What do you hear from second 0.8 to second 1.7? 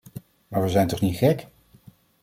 toch niet gek?